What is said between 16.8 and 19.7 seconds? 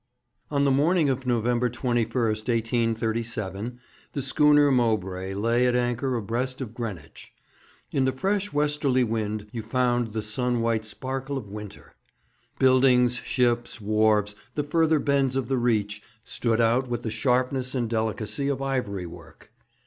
with the sharpness and delicacy of ivory work.